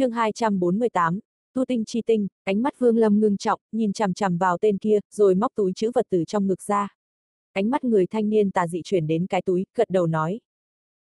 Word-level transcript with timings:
chương 0.00 0.10
248, 0.10 1.18
tu 1.54 1.64
tinh 1.64 1.84
chi 1.84 2.02
tinh, 2.06 2.28
ánh 2.44 2.62
mắt 2.62 2.78
Vương 2.78 2.96
Lâm 2.96 3.20
ngưng 3.20 3.36
trọng, 3.36 3.60
nhìn 3.72 3.92
chằm 3.92 4.14
chằm 4.14 4.38
vào 4.38 4.58
tên 4.58 4.78
kia, 4.78 4.98
rồi 5.10 5.34
móc 5.34 5.52
túi 5.54 5.72
chữ 5.72 5.90
vật 5.94 6.06
từ 6.10 6.24
trong 6.24 6.46
ngực 6.46 6.62
ra. 6.62 6.88
Ánh 7.52 7.70
mắt 7.70 7.84
người 7.84 8.06
thanh 8.06 8.28
niên 8.28 8.50
tà 8.50 8.66
dị 8.66 8.80
chuyển 8.84 9.06
đến 9.06 9.26
cái 9.26 9.42
túi, 9.42 9.66
gật 9.74 9.90
đầu 9.90 10.06
nói. 10.06 10.40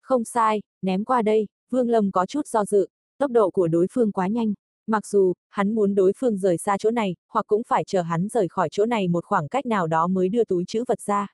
Không 0.01 0.23
sai, 0.23 0.61
ném 0.81 1.05
qua 1.05 1.21
đây, 1.21 1.47
Vương 1.69 1.89
Lâm 1.89 2.11
có 2.11 2.25
chút 2.25 2.47
do 2.47 2.65
dự, 2.65 2.87
tốc 3.17 3.31
độ 3.31 3.49
của 3.49 3.67
đối 3.67 3.87
phương 3.91 4.11
quá 4.11 4.27
nhanh. 4.27 4.53
Mặc 4.87 5.07
dù, 5.07 5.33
hắn 5.49 5.75
muốn 5.75 5.95
đối 5.95 6.13
phương 6.17 6.37
rời 6.37 6.57
xa 6.57 6.77
chỗ 6.79 6.91
này, 6.91 7.15
hoặc 7.29 7.47
cũng 7.47 7.61
phải 7.67 7.83
chờ 7.87 8.01
hắn 8.01 8.27
rời 8.27 8.47
khỏi 8.47 8.69
chỗ 8.71 8.85
này 8.85 9.07
một 9.07 9.25
khoảng 9.25 9.47
cách 9.47 9.65
nào 9.65 9.87
đó 9.87 10.07
mới 10.07 10.29
đưa 10.29 10.43
túi 10.43 10.65
chữ 10.67 10.83
vật 10.87 11.01
ra. 11.01 11.27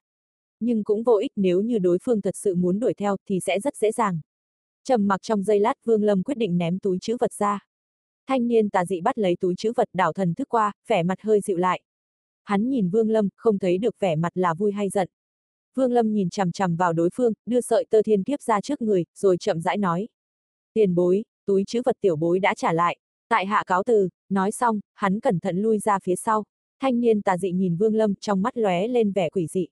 Nhưng 0.60 0.84
cũng 0.84 1.04
vô 1.04 1.16
ích 1.18 1.32
nếu 1.36 1.62
như 1.62 1.80
đối 1.80 1.98
phương 2.04 2.22
thật 2.22 2.36
sự 2.38 2.56
muốn 2.56 2.80
đuổi 2.80 2.94
theo 2.94 3.18
thì 3.30 3.40
sẽ 3.40 3.60
rất 3.60 3.76
dễ 3.76 3.92
dàng. 3.92 4.20
Trầm 4.84 5.08
mặc 5.08 5.22
trong 5.22 5.44
giây 5.44 5.60
lát 5.60 5.74
Vương 5.86 6.04
Lâm 6.04 6.24
quyết 6.24 6.38
định 6.38 6.58
ném 6.58 6.80
túi 6.80 6.98
chữ 7.02 7.18
vật 7.20 7.34
ra. 7.34 7.60
Thanh 8.28 8.48
niên 8.48 8.70
tà 8.70 8.86
dị 8.86 9.02
bắt 9.02 9.18
lấy 9.18 9.36
túi 9.40 9.56
chữ 9.58 9.72
vật 9.76 9.90
đảo 9.94 10.14
thần 10.14 10.34
thức 10.34 10.50
qua, 10.50 10.72
vẻ 10.88 11.04
mặt 11.04 11.22
hơi 11.22 11.42
dịu 11.42 11.58
lại. 11.58 11.82
Hắn 12.44 12.70
nhìn 12.70 12.90
Vương 12.90 13.10
Lâm, 13.10 13.30
không 13.36 13.60
thấy 13.60 13.78
được 13.78 13.96
vẻ 14.00 14.16
mặt 14.16 14.32
là 14.36 14.54
vui 14.54 14.72
hay 14.72 14.90
giận. 14.90 15.10
Vương 15.76 15.92
Lâm 15.92 16.14
nhìn 16.14 16.30
chằm 16.30 16.52
chằm 16.52 16.76
vào 16.76 16.94
đối 16.94 17.10
phương, 17.14 17.34
đưa 17.46 17.62
sợi 17.62 17.86
tơ 17.90 18.02
thiên 18.02 18.24
kiếp 18.24 18.42
ra 18.42 18.62
trước 18.62 18.82
người, 18.82 19.06
rồi 19.16 19.38
chậm 19.38 19.62
rãi 19.62 19.78
nói. 19.78 20.08
Tiền 20.74 20.96
bối, 20.96 21.24
túi 21.46 21.64
chữ 21.68 21.82
vật 21.86 21.96
tiểu 22.02 22.16
bối 22.16 22.40
đã 22.40 22.54
trả 22.54 22.74
lại. 22.74 22.98
Tại 23.30 23.46
hạ 23.46 23.64
cáo 23.68 23.84
từ, 23.84 24.10
nói 24.30 24.52
xong, 24.52 24.80
hắn 24.94 25.20
cẩn 25.20 25.40
thận 25.40 25.58
lui 25.58 25.80
ra 25.80 26.00
phía 26.00 26.16
sau. 26.16 26.44
Thanh 26.80 27.00
niên 27.00 27.22
tà 27.22 27.38
dị 27.38 27.52
nhìn 27.52 27.76
Vương 27.76 27.96
Lâm 27.96 28.16
trong 28.16 28.42
mắt 28.42 28.58
lóe 28.58 28.88
lên 28.88 29.12
vẻ 29.12 29.30
quỷ 29.30 29.48
dị. 29.48 29.68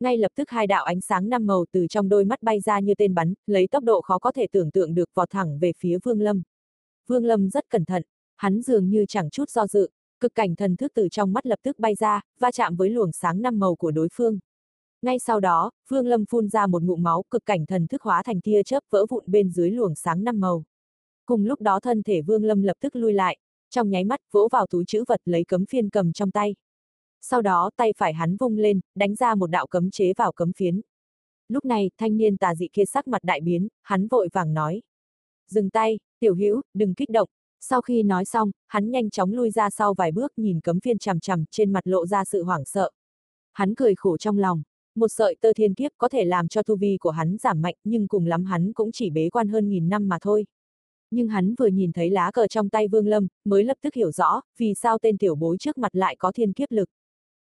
Ngay 0.00 0.16
lập 0.16 0.32
tức 0.34 0.50
hai 0.50 0.66
đạo 0.66 0.84
ánh 0.84 1.00
sáng 1.00 1.28
năm 1.28 1.46
màu 1.46 1.64
từ 1.72 1.86
trong 1.86 2.08
đôi 2.08 2.24
mắt 2.24 2.42
bay 2.42 2.60
ra 2.60 2.80
như 2.80 2.94
tên 2.94 3.14
bắn, 3.14 3.34
lấy 3.46 3.66
tốc 3.66 3.84
độ 3.84 4.00
khó 4.00 4.18
có 4.18 4.32
thể 4.32 4.46
tưởng 4.52 4.70
tượng 4.70 4.94
được 4.94 5.08
vọt 5.14 5.30
thẳng 5.30 5.58
về 5.58 5.72
phía 5.78 5.98
Vương 6.04 6.20
Lâm. 6.20 6.42
Vương 7.06 7.24
Lâm 7.24 7.50
rất 7.50 7.68
cẩn 7.70 7.84
thận, 7.84 8.02
hắn 8.36 8.62
dường 8.62 8.88
như 8.90 9.04
chẳng 9.08 9.30
chút 9.30 9.50
do 9.50 9.66
dự, 9.66 9.90
cực 10.20 10.34
cảnh 10.34 10.56
thần 10.56 10.76
thức 10.76 10.92
từ 10.94 11.08
trong 11.08 11.32
mắt 11.32 11.46
lập 11.46 11.58
tức 11.62 11.78
bay 11.78 11.94
ra, 11.94 12.20
va 12.38 12.50
chạm 12.50 12.76
với 12.76 12.90
luồng 12.90 13.12
sáng 13.12 13.42
năm 13.42 13.58
màu 13.58 13.76
của 13.76 13.90
đối 13.90 14.08
phương. 14.12 14.38
Ngay 15.02 15.18
sau 15.18 15.40
đó, 15.40 15.70
Vương 15.88 16.06
Lâm 16.06 16.24
phun 16.26 16.48
ra 16.48 16.66
một 16.66 16.82
ngụm 16.82 17.02
máu, 17.02 17.24
cực 17.30 17.46
cảnh 17.46 17.66
thần 17.66 17.86
thức 17.86 18.02
hóa 18.02 18.22
thành 18.22 18.40
tia 18.40 18.62
chớp 18.62 18.82
vỡ 18.90 19.06
vụn 19.08 19.24
bên 19.26 19.50
dưới 19.50 19.70
luồng 19.70 19.94
sáng 19.94 20.24
năm 20.24 20.40
màu. 20.40 20.64
Cùng 21.26 21.44
lúc 21.44 21.60
đó 21.60 21.80
thân 21.80 22.02
thể 22.02 22.22
Vương 22.22 22.44
Lâm 22.44 22.62
lập 22.62 22.76
tức 22.80 22.96
lui 22.96 23.12
lại, 23.12 23.38
trong 23.70 23.90
nháy 23.90 24.04
mắt 24.04 24.20
vỗ 24.32 24.48
vào 24.52 24.66
túi 24.66 24.84
chữ 24.86 25.04
vật 25.08 25.20
lấy 25.24 25.44
cấm 25.44 25.66
phiên 25.66 25.90
cầm 25.90 26.12
trong 26.12 26.30
tay. 26.30 26.54
Sau 27.20 27.42
đó 27.42 27.70
tay 27.76 27.92
phải 27.96 28.12
hắn 28.12 28.36
vung 28.36 28.56
lên, 28.56 28.80
đánh 28.94 29.14
ra 29.14 29.34
một 29.34 29.46
đạo 29.46 29.66
cấm 29.66 29.90
chế 29.90 30.12
vào 30.16 30.32
cấm 30.32 30.52
phiến. 30.52 30.80
Lúc 31.48 31.64
này, 31.64 31.90
thanh 31.98 32.16
niên 32.16 32.36
tà 32.36 32.54
dị 32.54 32.68
kia 32.72 32.84
sắc 32.84 33.08
mặt 33.08 33.24
đại 33.24 33.40
biến, 33.40 33.68
hắn 33.82 34.08
vội 34.08 34.28
vàng 34.32 34.54
nói. 34.54 34.82
Dừng 35.48 35.70
tay, 35.70 35.98
tiểu 36.20 36.34
hữu, 36.34 36.62
đừng 36.74 36.94
kích 36.94 37.10
động. 37.10 37.28
Sau 37.60 37.80
khi 37.80 38.02
nói 38.02 38.24
xong, 38.24 38.50
hắn 38.68 38.90
nhanh 38.90 39.10
chóng 39.10 39.32
lui 39.32 39.50
ra 39.50 39.70
sau 39.70 39.94
vài 39.94 40.12
bước 40.12 40.32
nhìn 40.36 40.60
cấm 40.60 40.80
phiên 40.80 40.98
chằm 40.98 41.20
chằm, 41.20 41.44
trên 41.50 41.72
mặt 41.72 41.86
lộ 41.86 42.06
ra 42.06 42.24
sự 42.24 42.42
hoảng 42.42 42.64
sợ. 42.64 42.90
Hắn 43.52 43.74
cười 43.74 43.94
khổ 43.94 44.16
trong 44.16 44.38
lòng, 44.38 44.62
một 44.94 45.08
sợi 45.08 45.36
tơ 45.40 45.52
thiên 45.52 45.74
kiếp 45.74 45.92
có 45.98 46.08
thể 46.08 46.24
làm 46.24 46.48
cho 46.48 46.62
tu 46.62 46.76
vi 46.76 46.96
của 47.00 47.10
hắn 47.10 47.36
giảm 47.38 47.62
mạnh 47.62 47.74
nhưng 47.84 48.08
cùng 48.08 48.26
lắm 48.26 48.44
hắn 48.44 48.72
cũng 48.72 48.92
chỉ 48.92 49.10
bế 49.10 49.30
quan 49.30 49.48
hơn 49.48 49.68
nghìn 49.68 49.88
năm 49.88 50.08
mà 50.08 50.18
thôi. 50.20 50.46
Nhưng 51.10 51.28
hắn 51.28 51.54
vừa 51.58 51.66
nhìn 51.66 51.92
thấy 51.92 52.10
lá 52.10 52.30
cờ 52.30 52.46
trong 52.46 52.68
tay 52.68 52.88
Vương 52.88 53.06
Lâm, 53.06 53.28
mới 53.44 53.64
lập 53.64 53.76
tức 53.82 53.94
hiểu 53.94 54.10
rõ, 54.10 54.40
vì 54.58 54.74
sao 54.74 54.98
tên 54.98 55.18
tiểu 55.18 55.34
bối 55.34 55.56
trước 55.58 55.78
mặt 55.78 55.94
lại 55.94 56.16
có 56.18 56.32
thiên 56.32 56.52
kiếp 56.52 56.70
lực. 56.70 56.88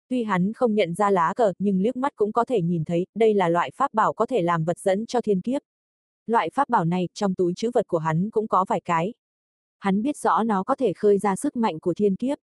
Tuy 0.08 0.24
hắn 0.24 0.52
không 0.52 0.74
nhận 0.74 0.94
ra 0.94 1.10
lá 1.10 1.32
cờ, 1.36 1.52
nhưng 1.58 1.80
liếc 1.80 1.96
mắt 1.96 2.12
cũng 2.16 2.32
có 2.32 2.44
thể 2.44 2.62
nhìn 2.62 2.84
thấy, 2.84 3.06
đây 3.14 3.34
là 3.34 3.48
loại 3.48 3.70
pháp 3.74 3.94
bảo 3.94 4.12
có 4.12 4.26
thể 4.26 4.42
làm 4.42 4.64
vật 4.64 4.78
dẫn 4.78 5.06
cho 5.06 5.20
thiên 5.20 5.40
kiếp. 5.40 5.62
Loại 6.26 6.50
pháp 6.54 6.68
bảo 6.68 6.84
này, 6.84 7.08
trong 7.14 7.34
túi 7.34 7.52
chữ 7.56 7.70
vật 7.74 7.86
của 7.86 7.98
hắn 7.98 8.30
cũng 8.30 8.48
có 8.48 8.64
vài 8.68 8.80
cái. 8.80 9.14
Hắn 9.78 10.02
biết 10.02 10.16
rõ 10.16 10.42
nó 10.42 10.62
có 10.62 10.74
thể 10.74 10.92
khơi 10.92 11.18
ra 11.18 11.36
sức 11.36 11.56
mạnh 11.56 11.80
của 11.80 11.94
thiên 11.94 12.16
kiếp. 12.16 12.38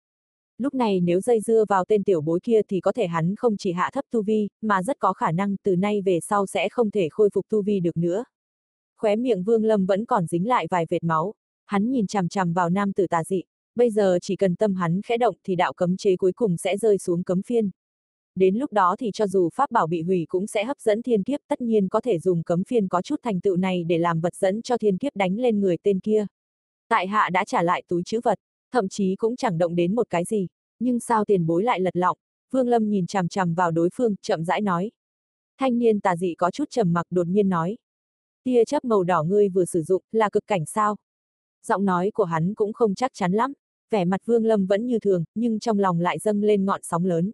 Lúc 0.59 0.75
này 0.75 1.01
nếu 1.01 1.21
dây 1.21 1.41
dưa 1.41 1.65
vào 1.69 1.85
tên 1.85 2.05
tiểu 2.05 2.21
bối 2.21 2.41
kia 2.43 2.61
thì 2.69 2.81
có 2.81 2.93
thể 2.93 3.07
hắn 3.07 3.37
không 3.37 3.57
chỉ 3.57 3.73
hạ 3.73 3.91
thấp 3.93 4.05
tu 4.11 4.23
vi, 4.23 4.49
mà 4.61 4.83
rất 4.83 4.99
có 4.99 5.13
khả 5.13 5.33
năng 5.33 5.57
từ 5.63 5.77
nay 5.77 6.03
về 6.03 6.21
sau 6.21 6.47
sẽ 6.47 6.69
không 6.69 6.91
thể 6.91 7.09
khôi 7.09 7.31
phục 7.35 7.49
tu 7.49 7.63
vi 7.63 7.81
được 7.81 7.97
nữa. 7.97 8.25
Khóe 8.99 9.17
miệng 9.17 9.43
Vương 9.43 9.65
Lâm 9.65 9.87
vẫn 9.87 10.05
còn 10.05 10.27
dính 10.27 10.49
lại 10.49 10.67
vài 10.71 10.87
vệt 10.89 11.05
máu. 11.05 11.35
Hắn 11.67 11.91
nhìn 11.91 12.07
chằm 12.07 12.29
chằm 12.29 12.53
vào 12.53 12.71
nam 12.71 12.93
tử 12.93 13.07
tà 13.07 13.25
dị, 13.25 13.43
bây 13.75 13.91
giờ 13.91 14.19
chỉ 14.23 14.37
cần 14.37 14.55
tâm 14.55 14.75
hắn 14.75 15.01
khẽ 15.03 15.17
động 15.17 15.37
thì 15.45 15.57
đạo 15.57 15.73
cấm 15.73 15.97
chế 15.97 16.17
cuối 16.17 16.33
cùng 16.33 16.57
sẽ 16.57 16.77
rơi 16.77 16.99
xuống 16.99 17.23
cấm 17.23 17.43
phiên. 17.43 17.71
Đến 18.35 18.57
lúc 18.57 18.73
đó 18.73 18.97
thì 18.99 19.11
cho 19.15 19.27
dù 19.27 19.49
pháp 19.55 19.71
bảo 19.71 19.87
bị 19.87 20.03
hủy 20.03 20.27
cũng 20.29 20.47
sẽ 20.47 20.65
hấp 20.65 20.81
dẫn 20.81 21.03
thiên 21.03 21.23
kiếp 21.23 21.41
tất 21.49 21.61
nhiên 21.61 21.89
có 21.89 22.01
thể 22.01 22.19
dùng 22.19 22.43
cấm 22.43 22.65
phiên 22.65 22.89
có 22.89 23.03
chút 23.03 23.21
thành 23.23 23.41
tựu 23.41 23.57
này 23.57 23.85
để 23.85 23.99
làm 23.99 24.21
vật 24.21 24.35
dẫn 24.35 24.63
cho 24.63 24.79
thiên 24.79 24.99
kiếp 24.99 25.17
đánh 25.17 25.39
lên 25.39 25.61
người 25.61 25.77
tên 25.83 26.01
kia. 26.01 26.27
Tại 26.89 27.07
hạ 27.07 27.31
đã 27.31 27.45
trả 27.45 27.63
lại 27.63 27.83
túi 27.89 28.03
chữ 28.03 28.21
vật, 28.25 28.39
thậm 28.73 28.89
chí 28.89 29.17
cũng 29.17 29.37
chẳng 29.37 29.59
động 29.59 29.75
đến 29.75 29.95
một 29.95 30.11
cái 30.11 30.25
gì, 30.25 30.49
nhưng 30.79 31.01
sao 31.01 31.25
tiền 31.25 31.47
bối 31.47 31.65
lại 31.65 31.81
lật 31.81 31.97
lọng, 31.97 32.19
Vương 32.51 32.69
Lâm 32.69 32.89
nhìn 32.89 33.07
chằm 33.07 33.29
chằm 33.29 33.55
vào 33.55 33.71
đối 33.71 33.89
phương, 33.95 34.15
chậm 34.23 34.45
rãi 34.45 34.61
nói. 34.61 34.91
Thanh 35.59 35.79
niên 35.79 36.01
tà 36.01 36.17
dị 36.17 36.35
có 36.35 36.51
chút 36.51 36.65
trầm 36.71 36.93
mặc 36.93 37.07
đột 37.11 37.27
nhiên 37.27 37.49
nói. 37.49 37.77
Tia 38.45 38.65
chớp 38.65 38.85
màu 38.85 39.05
đỏ 39.05 39.23
ngươi 39.23 39.49
vừa 39.49 39.65
sử 39.65 39.83
dụng, 39.83 40.03
là 40.13 40.31
cực 40.31 40.47
cảnh 40.47 40.67
sao? 40.67 40.97
Giọng 41.67 41.85
nói 41.85 42.11
của 42.15 42.25
hắn 42.25 42.55
cũng 42.55 42.73
không 42.73 42.95
chắc 42.95 43.11
chắn 43.15 43.33
lắm, 43.33 43.53
vẻ 43.93 44.05
mặt 44.05 44.21
Vương 44.25 44.45
Lâm 44.45 44.67
vẫn 44.67 44.87
như 44.87 44.99
thường, 44.99 45.25
nhưng 45.35 45.59
trong 45.59 45.79
lòng 45.79 46.01
lại 46.01 46.19
dâng 46.19 46.43
lên 46.43 46.65
ngọn 46.65 46.81
sóng 46.83 47.05
lớn. 47.05 47.31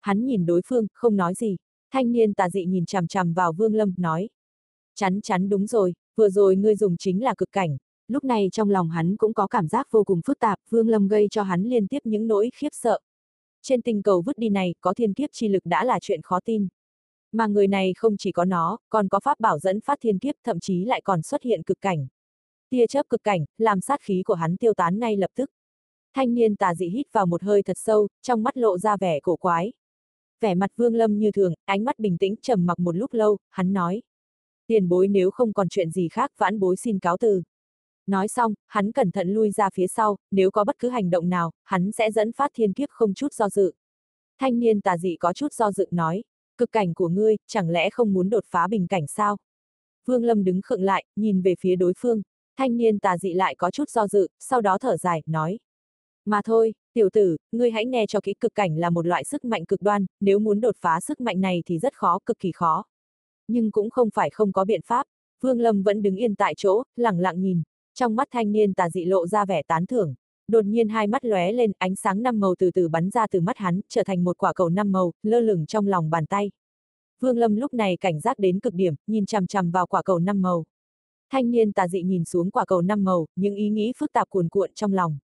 Hắn 0.00 0.24
nhìn 0.24 0.46
đối 0.46 0.60
phương, 0.66 0.86
không 0.94 1.16
nói 1.16 1.34
gì. 1.34 1.56
Thanh 1.90 2.12
niên 2.12 2.34
tà 2.34 2.50
dị 2.50 2.64
nhìn 2.64 2.86
chằm 2.86 3.06
chằm 3.06 3.32
vào 3.32 3.52
Vương 3.52 3.74
Lâm, 3.74 3.94
nói. 3.96 4.28
Chắn 4.94 5.20
chắn 5.20 5.48
đúng 5.48 5.66
rồi, 5.66 5.94
vừa 6.16 6.28
rồi 6.28 6.56
ngươi 6.56 6.76
dùng 6.76 6.96
chính 6.96 7.24
là 7.24 7.34
cực 7.34 7.52
cảnh. 7.52 7.76
Lúc 8.08 8.24
này 8.24 8.48
trong 8.52 8.70
lòng 8.70 8.88
hắn 8.88 9.16
cũng 9.16 9.34
có 9.34 9.46
cảm 9.46 9.68
giác 9.68 9.88
vô 9.90 10.04
cùng 10.04 10.20
phức 10.26 10.38
tạp, 10.38 10.58
Vương 10.70 10.88
Lâm 10.88 11.08
gây 11.08 11.28
cho 11.30 11.42
hắn 11.42 11.62
liên 11.62 11.86
tiếp 11.86 11.98
những 12.04 12.26
nỗi 12.26 12.50
khiếp 12.54 12.68
sợ. 12.72 12.98
Trên 13.62 13.82
tình 13.82 14.02
cầu 14.02 14.22
vứt 14.22 14.38
đi 14.38 14.48
này, 14.48 14.74
có 14.80 14.94
thiên 14.94 15.14
kiếp 15.14 15.30
chi 15.32 15.48
lực 15.48 15.66
đã 15.66 15.84
là 15.84 15.98
chuyện 16.02 16.20
khó 16.22 16.40
tin. 16.44 16.68
Mà 17.32 17.46
người 17.46 17.66
này 17.66 17.92
không 17.96 18.16
chỉ 18.16 18.32
có 18.32 18.44
nó, 18.44 18.78
còn 18.88 19.08
có 19.08 19.20
pháp 19.20 19.40
bảo 19.40 19.58
dẫn 19.58 19.80
phát 19.80 19.98
thiên 20.02 20.18
kiếp, 20.18 20.34
thậm 20.44 20.60
chí 20.60 20.84
lại 20.84 21.00
còn 21.04 21.22
xuất 21.22 21.42
hiện 21.42 21.62
cực 21.62 21.80
cảnh. 21.80 22.06
Tia 22.70 22.86
chớp 22.86 23.06
cực 23.10 23.22
cảnh, 23.22 23.44
làm 23.58 23.80
sát 23.80 24.00
khí 24.00 24.22
của 24.26 24.34
hắn 24.34 24.56
tiêu 24.56 24.74
tán 24.74 24.98
ngay 24.98 25.16
lập 25.16 25.30
tức. 25.34 25.50
Thanh 26.16 26.34
niên 26.34 26.56
tà 26.56 26.74
dị 26.74 26.88
hít 26.88 27.12
vào 27.12 27.26
một 27.26 27.42
hơi 27.42 27.62
thật 27.62 27.78
sâu, 27.78 28.08
trong 28.22 28.42
mắt 28.42 28.56
lộ 28.56 28.78
ra 28.78 28.96
vẻ 28.96 29.20
cổ 29.20 29.36
quái. 29.36 29.72
Vẻ 30.40 30.54
mặt 30.54 30.70
Vương 30.76 30.94
Lâm 30.94 31.18
như 31.18 31.32
thường, 31.32 31.54
ánh 31.64 31.84
mắt 31.84 31.98
bình 31.98 32.18
tĩnh 32.18 32.34
trầm 32.42 32.66
mặc 32.66 32.78
một 32.78 32.96
lúc 32.96 33.12
lâu, 33.12 33.38
hắn 33.50 33.72
nói. 33.72 34.02
Tiền 34.66 34.88
bối 34.88 35.08
nếu 35.08 35.30
không 35.30 35.52
còn 35.52 35.68
chuyện 35.68 35.90
gì 35.90 36.08
khác 36.08 36.30
vãn 36.38 36.60
bối 36.60 36.76
xin 36.76 36.98
cáo 36.98 37.16
từ. 37.16 37.42
Nói 38.06 38.28
xong, 38.28 38.54
hắn 38.66 38.92
cẩn 38.92 39.10
thận 39.10 39.28
lui 39.28 39.50
ra 39.50 39.70
phía 39.74 39.86
sau, 39.86 40.16
nếu 40.30 40.50
có 40.50 40.64
bất 40.64 40.78
cứ 40.78 40.88
hành 40.88 41.10
động 41.10 41.28
nào, 41.28 41.52
hắn 41.64 41.92
sẽ 41.92 42.10
dẫn 42.10 42.32
phát 42.32 42.50
thiên 42.54 42.72
kiếp 42.72 42.88
không 42.90 43.14
chút 43.14 43.32
do 43.32 43.48
dự. 43.48 43.72
Thanh 44.38 44.58
niên 44.58 44.80
tà 44.80 44.98
dị 44.98 45.16
có 45.16 45.32
chút 45.32 45.52
do 45.52 45.72
dự 45.72 45.86
nói, 45.90 46.24
cực 46.58 46.72
cảnh 46.72 46.94
của 46.94 47.08
ngươi, 47.08 47.36
chẳng 47.46 47.70
lẽ 47.70 47.90
không 47.90 48.12
muốn 48.12 48.30
đột 48.30 48.44
phá 48.46 48.68
bình 48.68 48.86
cảnh 48.86 49.06
sao? 49.06 49.36
Vương 50.06 50.24
Lâm 50.24 50.44
đứng 50.44 50.60
khựng 50.62 50.82
lại, 50.82 51.04
nhìn 51.16 51.42
về 51.42 51.54
phía 51.60 51.76
đối 51.76 51.92
phương, 51.98 52.22
thanh 52.56 52.76
niên 52.76 52.98
tà 52.98 53.18
dị 53.18 53.32
lại 53.32 53.54
có 53.54 53.70
chút 53.70 53.90
do 53.90 54.06
dự, 54.06 54.28
sau 54.38 54.60
đó 54.60 54.78
thở 54.78 54.96
dài, 54.96 55.22
nói. 55.26 55.58
Mà 56.26 56.40
thôi, 56.44 56.74
tiểu 56.94 57.08
tử, 57.12 57.36
ngươi 57.52 57.70
hãy 57.70 57.86
nghe 57.86 58.06
cho 58.08 58.20
kỹ 58.20 58.34
cực 58.40 58.54
cảnh 58.54 58.76
là 58.78 58.90
một 58.90 59.06
loại 59.06 59.24
sức 59.24 59.44
mạnh 59.44 59.64
cực 59.64 59.82
đoan, 59.82 60.06
nếu 60.20 60.38
muốn 60.38 60.60
đột 60.60 60.76
phá 60.80 61.00
sức 61.00 61.20
mạnh 61.20 61.40
này 61.40 61.62
thì 61.66 61.78
rất 61.78 61.94
khó, 61.94 62.18
cực 62.26 62.38
kỳ 62.38 62.52
khó. 62.52 62.84
Nhưng 63.48 63.70
cũng 63.70 63.90
không 63.90 64.08
phải 64.14 64.30
không 64.30 64.52
có 64.52 64.64
biện 64.64 64.80
pháp. 64.86 65.06
Vương 65.40 65.60
Lâm 65.60 65.82
vẫn 65.82 66.02
đứng 66.02 66.16
yên 66.16 66.34
tại 66.34 66.54
chỗ, 66.56 66.82
lặng 66.96 67.18
lặng 67.18 67.40
nhìn. 67.40 67.62
Trong 67.94 68.16
mắt 68.16 68.28
thanh 68.30 68.52
niên 68.52 68.74
tà 68.74 68.90
dị 68.90 69.04
lộ 69.04 69.26
ra 69.26 69.44
vẻ 69.44 69.62
tán 69.62 69.86
thưởng. 69.86 70.14
Đột 70.48 70.64
nhiên 70.64 70.88
hai 70.88 71.06
mắt 71.06 71.24
lóe 71.24 71.52
lên, 71.52 71.72
ánh 71.78 71.96
sáng 71.96 72.22
năm 72.22 72.40
màu 72.40 72.54
từ 72.58 72.70
từ 72.70 72.88
bắn 72.88 73.10
ra 73.10 73.26
từ 73.26 73.40
mắt 73.40 73.56
hắn, 73.56 73.80
trở 73.88 74.02
thành 74.04 74.24
một 74.24 74.38
quả 74.38 74.52
cầu 74.52 74.68
năm 74.68 74.92
màu, 74.92 75.12
lơ 75.22 75.40
lửng 75.40 75.66
trong 75.66 75.86
lòng 75.86 76.10
bàn 76.10 76.26
tay. 76.26 76.50
Vương 77.20 77.38
Lâm 77.38 77.56
lúc 77.56 77.74
này 77.74 77.96
cảnh 77.96 78.20
giác 78.20 78.38
đến 78.38 78.60
cực 78.60 78.74
điểm, 78.74 78.94
nhìn 79.06 79.26
chằm 79.26 79.46
chằm 79.46 79.70
vào 79.70 79.86
quả 79.86 80.02
cầu 80.02 80.18
năm 80.18 80.42
màu. 80.42 80.64
Thanh 81.30 81.50
niên 81.50 81.72
tà 81.72 81.88
dị 81.88 82.02
nhìn 82.02 82.24
xuống 82.24 82.50
quả 82.50 82.64
cầu 82.64 82.82
năm 82.82 83.04
màu, 83.04 83.26
những 83.36 83.54
ý 83.54 83.70
nghĩ 83.70 83.92
phức 83.98 84.12
tạp 84.12 84.30
cuồn 84.30 84.48
cuộn 84.48 84.70
trong 84.74 84.92
lòng. 84.92 85.18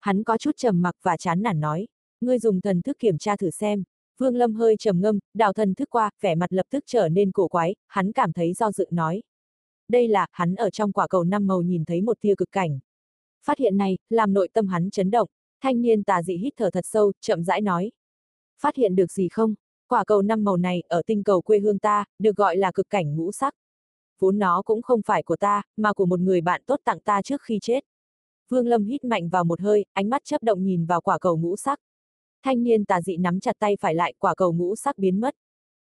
Hắn 0.00 0.24
có 0.24 0.38
chút 0.38 0.56
trầm 0.56 0.82
mặc 0.82 0.94
và 1.02 1.16
chán 1.16 1.42
nản 1.42 1.60
nói, 1.60 1.86
ngươi 2.20 2.38
dùng 2.38 2.60
thần 2.60 2.82
thức 2.82 2.96
kiểm 2.98 3.18
tra 3.18 3.36
thử 3.36 3.50
xem. 3.50 3.84
Vương 4.18 4.36
Lâm 4.36 4.54
hơi 4.54 4.76
trầm 4.78 5.00
ngâm, 5.00 5.18
đào 5.34 5.52
thần 5.52 5.74
thức 5.74 5.90
qua, 5.90 6.10
vẻ 6.20 6.34
mặt 6.34 6.52
lập 6.52 6.66
tức 6.70 6.84
trở 6.86 7.08
nên 7.08 7.32
cổ 7.32 7.48
quái, 7.48 7.74
hắn 7.86 8.12
cảm 8.12 8.32
thấy 8.32 8.54
do 8.54 8.72
dự 8.72 8.86
nói. 8.90 9.22
Đây 9.88 10.08
là, 10.08 10.26
hắn 10.32 10.54
ở 10.54 10.70
trong 10.70 10.92
quả 10.92 11.06
cầu 11.06 11.24
năm 11.24 11.46
màu 11.46 11.62
nhìn 11.62 11.84
thấy 11.84 12.02
một 12.02 12.20
tia 12.20 12.34
cực 12.34 12.52
cảnh. 12.52 12.78
Phát 13.44 13.58
hiện 13.58 13.76
này, 13.76 13.98
làm 14.10 14.32
nội 14.32 14.48
tâm 14.52 14.66
hắn 14.66 14.90
chấn 14.90 15.10
động, 15.10 15.28
thanh 15.60 15.82
niên 15.82 16.02
tà 16.02 16.22
dị 16.22 16.36
hít 16.36 16.52
thở 16.56 16.70
thật 16.70 16.84
sâu, 16.86 17.12
chậm 17.20 17.44
rãi 17.44 17.60
nói. 17.60 17.92
Phát 18.60 18.76
hiện 18.76 18.96
được 18.96 19.12
gì 19.12 19.28
không? 19.28 19.54
Quả 19.88 20.04
cầu 20.04 20.22
năm 20.22 20.44
màu 20.44 20.56
này, 20.56 20.82
ở 20.88 21.02
tinh 21.06 21.24
cầu 21.24 21.40
quê 21.40 21.58
hương 21.58 21.78
ta, 21.78 22.04
được 22.18 22.36
gọi 22.36 22.56
là 22.56 22.72
cực 22.72 22.90
cảnh 22.90 23.16
ngũ 23.16 23.32
sắc. 23.32 23.54
Vốn 24.18 24.38
nó 24.38 24.62
cũng 24.62 24.82
không 24.82 25.00
phải 25.06 25.22
của 25.22 25.36
ta, 25.36 25.62
mà 25.76 25.92
của 25.92 26.06
một 26.06 26.20
người 26.20 26.40
bạn 26.40 26.62
tốt 26.66 26.80
tặng 26.84 27.00
ta 27.00 27.22
trước 27.22 27.42
khi 27.42 27.58
chết. 27.62 27.80
Vương 28.48 28.66
Lâm 28.66 28.84
hít 28.84 29.04
mạnh 29.04 29.28
vào 29.28 29.44
một 29.44 29.60
hơi, 29.60 29.84
ánh 29.92 30.10
mắt 30.10 30.22
chớp 30.24 30.42
động 30.42 30.64
nhìn 30.64 30.86
vào 30.86 31.00
quả 31.00 31.18
cầu 31.18 31.36
ngũ 31.36 31.56
sắc. 31.56 31.80
Thanh 32.42 32.62
niên 32.62 32.84
tà 32.84 33.00
dị 33.00 33.16
nắm 33.16 33.40
chặt 33.40 33.56
tay 33.58 33.76
phải 33.80 33.94
lại, 33.94 34.14
quả 34.18 34.34
cầu 34.34 34.52
ngũ 34.52 34.76
sắc 34.76 34.98
biến 34.98 35.20
mất. 35.20 35.34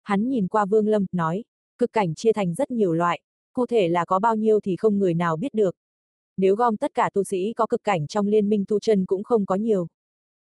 Hắn 0.04 0.30
nhìn 0.30 0.48
qua 0.48 0.66
Vương 0.66 0.88
Lâm, 0.88 1.06
nói, 1.12 1.44
cực 1.78 1.94
cảnh 1.94 2.16
chia 2.16 2.34
thành 2.34 2.54
rất 2.54 2.72
nhiều 2.72 2.94
loại, 2.94 3.22
cụ 3.54 3.66
thể 3.66 3.88
là 3.88 4.06
có 4.06 4.20
bao 4.20 4.36
nhiêu 4.36 4.60
thì 4.60 4.76
không 4.76 5.00
người 5.00 5.14
nào 5.14 5.38
biết 5.38 5.54
được. 5.54 5.76
nếu 6.38 6.56
gom 6.56 6.78
tất 6.78 6.94
cả 6.94 7.10
tu 7.14 7.24
sĩ 7.24 7.54
có 7.54 7.68
cực 7.68 7.84
cảnh 7.84 8.08
trong 8.08 8.28
liên 8.28 8.50
minh 8.50 8.66
tu 8.68 8.80
chân 8.80 9.06
cũng 9.06 9.24
không 9.24 9.46
có 9.46 9.56
nhiều. 9.56 9.88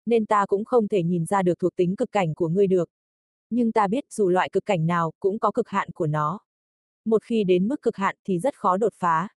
Nên 0.06 0.26
ta 0.26 0.46
cũng 0.46 0.64
không 0.64 0.88
thể 0.88 1.02
nhìn 1.02 1.26
ra 1.26 1.42
được 1.42 1.58
thuộc 1.58 1.76
tính 1.76 1.96
cực 1.96 2.12
cảnh 2.12 2.34
của 2.34 2.48
ngươi 2.48 2.66
được. 2.66 2.90
Nhưng 3.50 3.72
ta 3.72 3.88
biết 3.88 4.04
dù 4.10 4.28
loại 4.28 4.48
cực 4.52 4.66
cảnh 4.66 4.86
nào 4.86 5.12
cũng 5.20 5.38
có 5.38 5.50
cực 5.50 5.68
hạn 5.68 5.88
của 5.94 6.06
nó. 6.06 6.40
Một 7.04 7.22
khi 7.22 7.44
đến 7.44 7.68
mức 7.68 7.82
cực 7.82 7.96
hạn 7.96 8.16
thì 8.24 8.38
rất 8.38 8.54
khó 8.56 8.76
đột 8.76 8.92
phá. 8.96 9.28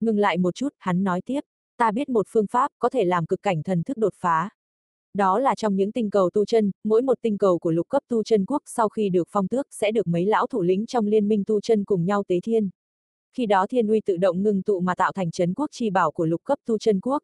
Ngừng 0.00 0.18
lại 0.18 0.38
một 0.38 0.54
chút, 0.54 0.68
hắn 0.78 1.04
nói 1.04 1.20
tiếp, 1.24 1.40
ta 1.82 1.90
biết 1.90 2.08
một 2.08 2.26
phương 2.28 2.46
pháp 2.46 2.70
có 2.78 2.88
thể 2.88 3.04
làm 3.04 3.26
cực 3.26 3.42
cảnh 3.42 3.62
thần 3.62 3.82
thức 3.82 3.96
đột 3.96 4.14
phá. 4.16 4.50
Đó 5.14 5.38
là 5.38 5.54
trong 5.54 5.76
những 5.76 5.92
tinh 5.92 6.10
cầu 6.10 6.30
tu 6.30 6.44
chân, 6.44 6.70
mỗi 6.84 7.02
một 7.02 7.18
tinh 7.22 7.38
cầu 7.38 7.58
của 7.58 7.70
lục 7.70 7.88
cấp 7.88 8.02
tu 8.08 8.22
chân 8.22 8.44
quốc 8.44 8.62
sau 8.66 8.88
khi 8.88 9.08
được 9.08 9.28
phong 9.30 9.48
tước 9.48 9.66
sẽ 9.70 9.92
được 9.92 10.06
mấy 10.06 10.26
lão 10.26 10.46
thủ 10.46 10.62
lĩnh 10.62 10.86
trong 10.86 11.06
liên 11.06 11.28
minh 11.28 11.44
tu 11.46 11.60
chân 11.60 11.84
cùng 11.84 12.04
nhau 12.04 12.22
tế 12.28 12.40
thiên. 12.40 12.70
Khi 13.36 13.46
đó 13.46 13.66
thiên 13.66 13.88
uy 13.88 14.00
tự 14.00 14.16
động 14.16 14.42
ngừng 14.42 14.62
tụ 14.62 14.80
mà 14.80 14.94
tạo 14.94 15.12
thành 15.12 15.30
chấn 15.30 15.54
quốc 15.54 15.66
chi 15.72 15.90
bảo 15.90 16.10
của 16.10 16.26
lục 16.26 16.44
cấp 16.44 16.58
tu 16.66 16.78
chân 16.78 17.00
quốc. 17.00 17.22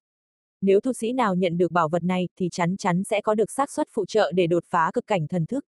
Nếu 0.60 0.80
tu 0.80 0.92
sĩ 0.92 1.12
nào 1.12 1.34
nhận 1.34 1.58
được 1.58 1.72
bảo 1.72 1.88
vật 1.88 2.04
này 2.04 2.28
thì 2.36 2.48
chắn 2.52 2.76
chắn 2.76 3.04
sẽ 3.04 3.20
có 3.20 3.34
được 3.34 3.50
xác 3.50 3.70
suất 3.70 3.88
phụ 3.90 4.06
trợ 4.06 4.32
để 4.34 4.46
đột 4.46 4.64
phá 4.66 4.90
cực 4.94 5.06
cảnh 5.06 5.26
thần 5.28 5.46
thức. 5.46 5.64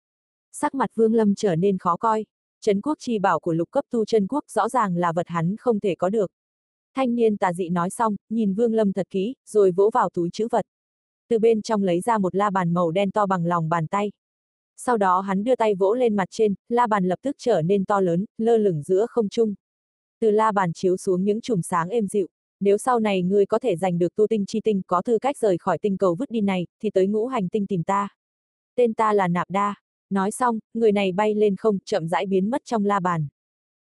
Sắc 0.53 0.75
mặt 0.75 0.91
Vương 0.95 1.15
Lâm 1.15 1.35
trở 1.35 1.57
nên 1.57 1.79
khó 1.79 1.97
coi. 1.97 2.27
Chấn 2.61 2.81
quốc 2.81 2.99
chi 3.01 3.19
bảo 3.19 3.41
của 3.41 3.53
lục 3.53 3.71
cấp 3.71 3.85
tu 3.91 4.05
chân 4.05 4.27
quốc 4.27 4.45
rõ 4.49 4.69
ràng 4.69 4.97
là 4.97 5.13
vật 5.13 5.29
hắn 5.29 5.57
không 5.57 5.81
thể 5.81 5.95
có 5.95 6.09
được. 6.09 6.31
Thanh 6.95 7.15
niên 7.15 7.37
tà 7.37 7.53
dị 7.53 7.69
nói 7.69 7.91
xong, 7.91 8.17
nhìn 8.31 8.55
Vương 8.55 8.75
Lâm 8.75 8.93
thật 8.93 9.07
kỹ, 9.11 9.35
rồi 9.47 9.71
vỗ 9.71 9.91
vào 9.95 10.09
túi 10.11 10.31
chữ 10.33 10.49
vật. 10.51 10.67
Từ 11.29 11.39
bên 11.39 11.63
trong 11.63 11.83
lấy 11.83 12.01
ra 12.01 12.19
một 12.19 12.35
la 12.35 12.51
bàn 12.51 12.75
màu 12.75 12.91
đen 12.91 13.11
to 13.11 13.27
bằng 13.27 13.47
lòng 13.47 13.69
bàn 13.69 13.87
tay. 13.87 14.13
Sau 14.77 14.97
đó 14.97 15.21
hắn 15.21 15.45
đưa 15.45 15.57
tay 15.57 15.75
vỗ 15.75 15.95
lên 15.95 16.17
mặt 16.17 16.29
trên, 16.31 16.55
la 16.69 16.87
bàn 16.87 17.05
lập 17.05 17.19
tức 17.23 17.37
trở 17.39 17.63
nên 17.63 17.85
to 17.85 18.01
lớn, 18.01 18.25
lơ 18.39 18.57
lửng 18.57 18.83
giữa 18.83 19.07
không 19.09 19.29
trung. 19.29 19.55
Từ 20.21 20.31
la 20.31 20.53
bàn 20.53 20.73
chiếu 20.73 20.97
xuống 20.97 21.25
những 21.25 21.41
chùm 21.41 21.61
sáng 21.63 21.89
êm 21.89 22.09
dịu. 22.09 22.29
Nếu 22.61 22.79
sau 22.79 23.01
này 23.01 23.23
ngươi 23.23 23.47
có 23.47 23.59
thể 23.59 23.77
giành 23.77 23.99
được 23.99 24.15
tu 24.17 24.27
tinh 24.27 24.47
chi 24.47 24.61
tinh 24.65 24.83
có 24.87 25.03
tư 25.03 25.19
cách 25.19 25.39
rời 25.39 25.59
khỏi 25.59 25.79
tinh 25.79 25.97
cầu 25.97 26.15
vứt 26.15 26.31
đi 26.31 26.41
này, 26.41 26.67
thì 26.83 26.91
tới 26.91 27.07
ngũ 27.07 27.27
hành 27.27 27.49
tinh 27.49 27.67
tìm 27.67 27.83
ta. 27.83 28.09
Tên 28.75 28.95
ta 28.95 29.13
là 29.13 29.29
Nạp 29.29 29.51
Đa. 29.51 29.75
Nói 30.11 30.31
xong, 30.31 30.59
người 30.75 30.93
này 30.93 31.13
bay 31.13 31.35
lên 31.35 31.57
không, 31.57 31.79
chậm 31.85 32.09
rãi 32.09 32.27
biến 32.27 32.51
mất 32.51 32.63
trong 32.65 32.85
la 32.85 33.01
bàn. 33.01 33.27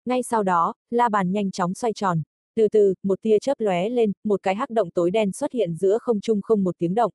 Ngay 0.05 0.23
sau 0.23 0.43
đó, 0.43 0.75
la 0.91 1.09
bàn 1.09 1.33
nhanh 1.33 1.51
chóng 1.51 1.75
xoay 1.75 1.93
tròn. 1.93 2.23
Từ 2.61 2.69
từ, 2.69 2.95
một 3.03 3.23
tia 3.23 3.39
chớp 3.39 3.61
lóe 3.61 3.89
lên, 3.89 4.13
một 4.25 4.43
cái 4.43 4.55
hắc 4.55 4.71
động 4.71 4.91
tối 4.91 5.11
đen 5.11 5.33
xuất 5.33 5.53
hiện 5.53 5.75
giữa 5.75 5.99
không 5.99 6.21
trung 6.21 6.41
không 6.43 6.65
một 6.65 6.75
tiếng 6.79 6.95
động. 6.95 7.13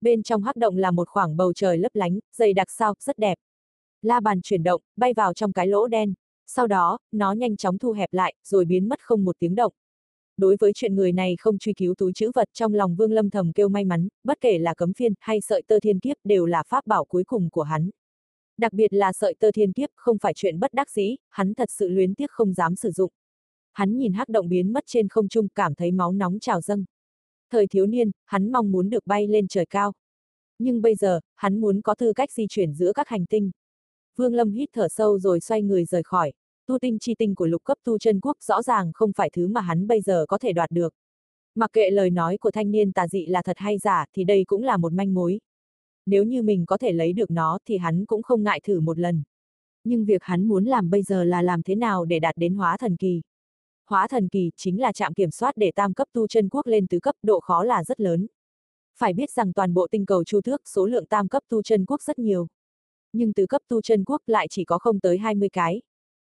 Bên 0.00 0.22
trong 0.22 0.42
hắc 0.42 0.56
động 0.56 0.76
là 0.76 0.90
một 0.90 1.08
khoảng 1.08 1.36
bầu 1.36 1.52
trời 1.52 1.78
lấp 1.78 1.94
lánh, 1.94 2.18
dày 2.32 2.52
đặc 2.52 2.70
sao, 2.70 2.94
rất 3.00 3.18
đẹp. 3.18 3.38
La 4.02 4.20
bàn 4.20 4.40
chuyển 4.42 4.62
động, 4.62 4.80
bay 4.96 5.14
vào 5.14 5.34
trong 5.34 5.52
cái 5.52 5.66
lỗ 5.66 5.86
đen. 5.86 6.14
Sau 6.46 6.66
đó, 6.66 6.98
nó 7.12 7.32
nhanh 7.32 7.56
chóng 7.56 7.78
thu 7.78 7.92
hẹp 7.92 8.12
lại, 8.12 8.34
rồi 8.44 8.64
biến 8.64 8.88
mất 8.88 9.00
không 9.00 9.24
một 9.24 9.36
tiếng 9.38 9.54
động. 9.54 9.72
Đối 10.36 10.56
với 10.60 10.72
chuyện 10.74 10.94
người 10.94 11.12
này 11.12 11.36
không 11.38 11.58
truy 11.58 11.72
cứu 11.72 11.94
túi 11.94 12.12
chữ 12.12 12.30
vật 12.34 12.48
trong 12.52 12.74
lòng 12.74 12.96
Vương 12.96 13.12
Lâm 13.12 13.30
thầm 13.30 13.52
kêu 13.52 13.68
may 13.68 13.84
mắn, 13.84 14.08
bất 14.24 14.40
kể 14.40 14.58
là 14.58 14.74
cấm 14.74 14.92
phiên 14.92 15.14
hay 15.20 15.40
sợi 15.40 15.62
tơ 15.62 15.80
thiên 15.80 16.00
kiếp 16.00 16.16
đều 16.24 16.46
là 16.46 16.62
pháp 16.62 16.86
bảo 16.86 17.04
cuối 17.04 17.24
cùng 17.24 17.50
của 17.50 17.62
hắn. 17.62 17.90
Đặc 18.58 18.72
biệt 18.72 18.92
là 18.92 19.12
sợi 19.12 19.34
tơ 19.38 19.50
thiên 19.54 19.72
kiếp 19.72 19.90
không 19.94 20.18
phải 20.18 20.32
chuyện 20.36 20.60
bất 20.60 20.74
đắc 20.74 20.90
dĩ, 20.90 21.16
hắn 21.30 21.54
thật 21.54 21.68
sự 21.70 21.88
luyến 21.88 22.14
tiếc 22.14 22.30
không 22.30 22.54
dám 22.54 22.76
sử 22.76 22.90
dụng. 22.90 23.10
Hắn 23.76 23.96
nhìn 23.96 24.12
hắc 24.12 24.28
động 24.28 24.48
biến 24.48 24.72
mất 24.72 24.84
trên 24.86 25.08
không 25.08 25.28
trung 25.28 25.48
cảm 25.48 25.74
thấy 25.74 25.92
máu 25.92 26.12
nóng 26.12 26.38
trào 26.38 26.60
dâng. 26.60 26.84
Thời 27.50 27.66
thiếu 27.66 27.86
niên, 27.86 28.10
hắn 28.24 28.52
mong 28.52 28.72
muốn 28.72 28.90
được 28.90 29.06
bay 29.06 29.26
lên 29.26 29.48
trời 29.48 29.66
cao. 29.66 29.92
Nhưng 30.58 30.82
bây 30.82 30.94
giờ, 30.94 31.20
hắn 31.34 31.60
muốn 31.60 31.80
có 31.80 31.94
tư 31.94 32.12
cách 32.12 32.32
di 32.32 32.46
chuyển 32.48 32.74
giữa 32.74 32.92
các 32.92 33.08
hành 33.08 33.26
tinh. 33.26 33.50
Vương 34.16 34.34
Lâm 34.34 34.52
hít 34.52 34.68
thở 34.72 34.88
sâu 34.88 35.18
rồi 35.18 35.40
xoay 35.40 35.62
người 35.62 35.84
rời 35.84 36.02
khỏi. 36.02 36.32
Tu 36.66 36.78
tinh 36.78 36.98
chi 36.98 37.14
tinh 37.18 37.34
của 37.34 37.46
lục 37.46 37.64
cấp 37.64 37.78
tu 37.84 37.98
chân 37.98 38.20
quốc 38.20 38.36
rõ 38.42 38.62
ràng 38.62 38.90
không 38.94 39.12
phải 39.16 39.30
thứ 39.32 39.48
mà 39.48 39.60
hắn 39.60 39.86
bây 39.86 40.00
giờ 40.00 40.26
có 40.28 40.38
thể 40.38 40.52
đoạt 40.52 40.70
được. 40.70 40.94
Mặc 41.54 41.70
kệ 41.72 41.90
lời 41.90 42.10
nói 42.10 42.36
của 42.38 42.50
thanh 42.50 42.70
niên 42.70 42.92
tà 42.92 43.08
dị 43.08 43.26
là 43.26 43.42
thật 43.42 43.58
hay 43.58 43.78
giả 43.78 44.04
thì 44.12 44.24
đây 44.24 44.44
cũng 44.46 44.62
là 44.62 44.76
một 44.76 44.92
manh 44.92 45.14
mối. 45.14 45.40
Nếu 46.06 46.24
như 46.24 46.42
mình 46.42 46.66
có 46.66 46.78
thể 46.78 46.92
lấy 46.92 47.12
được 47.12 47.30
nó 47.30 47.58
thì 47.68 47.76
hắn 47.76 48.04
cũng 48.06 48.22
không 48.22 48.42
ngại 48.42 48.60
thử 48.64 48.80
một 48.80 48.98
lần. 48.98 49.22
Nhưng 49.84 50.04
việc 50.04 50.22
hắn 50.22 50.44
muốn 50.44 50.64
làm 50.64 50.90
bây 50.90 51.02
giờ 51.02 51.24
là 51.24 51.42
làm 51.42 51.62
thế 51.62 51.74
nào 51.74 52.04
để 52.04 52.18
đạt 52.18 52.36
đến 52.36 52.54
hóa 52.54 52.76
thần 52.76 52.96
kỳ. 52.96 53.22
Hóa 53.86 54.08
thần 54.08 54.28
kỳ 54.28 54.50
chính 54.56 54.80
là 54.80 54.92
trạm 54.92 55.14
kiểm 55.14 55.30
soát 55.30 55.56
để 55.56 55.72
tam 55.74 55.94
cấp 55.94 56.08
tu 56.12 56.26
chân 56.26 56.48
quốc 56.48 56.66
lên 56.66 56.86
tứ 56.86 57.00
cấp, 57.00 57.14
độ 57.22 57.40
khó 57.40 57.64
là 57.64 57.84
rất 57.84 58.00
lớn. 58.00 58.26
Phải 58.98 59.12
biết 59.12 59.30
rằng 59.30 59.52
toàn 59.52 59.74
bộ 59.74 59.86
tinh 59.90 60.06
cầu 60.06 60.24
chu 60.24 60.40
thước, 60.40 60.62
số 60.64 60.86
lượng 60.86 61.06
tam 61.06 61.28
cấp 61.28 61.42
tu 61.48 61.62
chân 61.62 61.84
quốc 61.84 62.02
rất 62.02 62.18
nhiều. 62.18 62.46
Nhưng 63.12 63.32
tứ 63.32 63.46
cấp 63.46 63.62
tu 63.68 63.82
chân 63.82 64.04
quốc 64.04 64.22
lại 64.26 64.46
chỉ 64.50 64.64
có 64.64 64.78
không 64.78 65.00
tới 65.00 65.18
20 65.18 65.48
cái. 65.48 65.82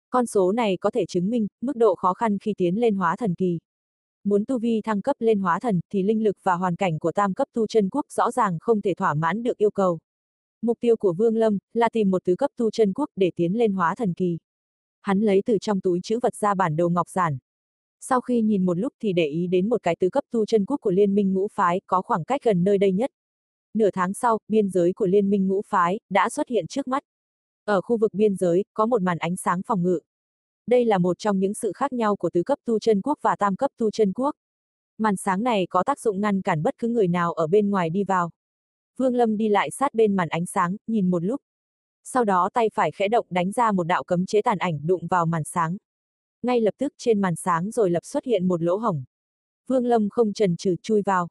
Con 0.10 0.26
số 0.26 0.52
này 0.52 0.78
có 0.78 0.92
thể 0.92 1.06
chứng 1.06 1.30
minh 1.30 1.48
mức 1.62 1.76
độ 1.76 1.96
khó 1.96 2.14
khăn 2.14 2.38
khi 2.40 2.54
tiến 2.58 2.76
lên 2.76 2.96
hóa 2.96 3.16
thần 3.16 3.36
kỳ. 3.36 3.60
Muốn 4.24 4.46
tu 4.46 4.60
vi 4.60 4.82
thăng 4.82 5.02
cấp 5.02 5.16
lên 5.20 5.40
hóa 5.40 5.60
thần 5.60 5.80
thì 5.90 6.04
linh 6.04 6.24
lực 6.24 6.38
và 6.44 6.54
hoàn 6.54 6.76
cảnh 6.76 7.00
của 7.00 7.12
tam 7.12 7.34
cấp 7.34 7.48
tu 7.54 7.68
chân 7.68 7.90
quốc 7.90 8.06
rõ 8.10 8.32
ràng 8.32 8.58
không 8.62 8.82
thể 8.82 8.94
thỏa 8.94 9.14
mãn 9.14 9.44
được 9.44 9.58
yêu 9.58 9.72
cầu. 9.72 10.00
Mục 10.62 10.78
tiêu 10.80 10.98
của 10.98 11.14
Vương 11.14 11.36
Lâm 11.36 11.58
là 11.74 11.90
tìm 11.90 12.12
một 12.12 12.24
tứ 12.26 12.36
cấp 12.36 12.52
tu 12.58 12.72
chân 12.72 12.94
quốc 12.94 13.10
để 13.16 13.32
tiến 13.36 13.58
lên 13.58 13.74
hóa 13.74 13.96
thần 13.96 14.14
kỳ. 14.14 14.38
Hắn 15.02 15.20
lấy 15.20 15.44
từ 15.46 15.58
trong 15.62 15.82
túi 15.82 16.00
chữ 16.04 16.20
vật 16.22 16.36
ra 16.36 16.54
bản 16.56 16.76
đồ 16.76 16.90
ngọc 16.90 17.10
giản. 17.10 17.38
Sau 18.00 18.22
khi 18.22 18.42
nhìn 18.42 18.66
một 18.66 18.78
lúc 18.78 18.94
thì 19.02 19.14
để 19.14 19.26
ý 19.28 19.48
đến 19.48 19.70
một 19.70 19.84
cái 19.84 19.96
tứ 20.00 20.10
cấp 20.10 20.24
tu 20.32 20.46
chân 20.46 20.66
quốc 20.66 20.78
của 20.82 20.92
liên 20.92 21.16
minh 21.16 21.34
ngũ 21.34 21.48
phái 21.54 21.82
có 21.88 22.02
khoảng 22.02 22.24
cách 22.24 22.42
gần 22.44 22.64
nơi 22.64 22.78
đây 22.78 22.92
nhất. 22.92 23.12
Nửa 23.74 23.92
tháng 23.92 24.14
sau, 24.14 24.38
biên 24.48 24.70
giới 24.70 24.94
của 24.94 25.06
liên 25.06 25.30
minh 25.30 25.48
ngũ 25.48 25.62
phái 25.68 26.00
đã 26.10 26.30
xuất 26.30 26.48
hiện 26.48 26.68
trước 26.68 26.88
mắt. 26.88 27.04
Ở 27.66 27.82
khu 27.82 27.98
vực 27.98 28.14
biên 28.14 28.36
giới, 28.36 28.64
có 28.74 28.86
một 28.86 29.02
màn 29.02 29.18
ánh 29.18 29.36
sáng 29.36 29.62
phòng 29.66 29.84
ngự. 29.84 30.00
Đây 30.68 30.86
là 30.86 30.98
một 30.98 31.18
trong 31.20 31.40
những 31.40 31.54
sự 31.54 31.72
khác 31.76 31.94
nhau 31.94 32.16
của 32.16 32.30
tứ 32.30 32.44
cấp 32.44 32.60
tu 32.66 32.80
chân 32.80 33.02
quốc 33.02 33.20
và 33.22 33.36
tam 33.36 33.56
cấp 33.56 33.72
tu 33.78 33.92
chân 33.92 34.14
quốc. 34.14 34.36
Màn 34.98 35.16
sáng 35.16 35.44
này 35.44 35.68
có 35.70 35.84
tác 35.84 36.00
dụng 36.00 36.22
ngăn 36.22 36.42
cản 36.42 36.64
bất 36.64 36.78
cứ 36.78 36.88
người 36.88 37.08
nào 37.08 37.34
ở 37.34 37.48
bên 37.48 37.70
ngoài 37.70 37.90
đi 37.90 38.04
vào. 38.04 38.32
Vương 38.98 39.16
Lâm 39.16 39.38
đi 39.38 39.50
lại 39.50 39.72
sát 39.72 39.94
bên 39.94 40.16
màn 40.16 40.30
ánh 40.30 40.46
sáng, 40.46 40.76
nhìn 40.88 41.10
một 41.10 41.24
lúc. 41.24 41.42
Sau 42.14 42.24
đó 42.24 42.50
tay 42.54 42.70
phải 42.74 42.92
khẽ 42.92 43.08
động 43.08 43.26
đánh 43.30 43.52
ra 43.52 43.72
một 43.72 43.84
đạo 43.84 44.04
cấm 44.04 44.26
chế 44.26 44.42
tàn 44.42 44.58
ảnh 44.58 44.80
đụng 44.88 45.08
vào 45.08 45.26
màn 45.26 45.44
sáng. 45.44 45.78
Ngay 46.44 46.62
lập 46.62 46.74
tức 46.78 46.94
trên 46.98 47.22
màn 47.22 47.36
sáng 47.36 47.72
rồi 47.72 47.90
lập 47.90 48.06
xuất 48.06 48.24
hiện 48.24 48.48
một 48.48 48.62
lỗ 48.62 48.78
hổng. 48.78 49.04
Vương 49.68 49.86
Lâm 49.86 50.10
không 50.10 50.34
trần 50.34 50.56
trừ 50.58 50.76
chui 50.82 51.02
vào. 51.02 51.30